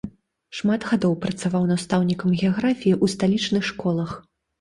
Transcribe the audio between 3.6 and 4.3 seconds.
школах.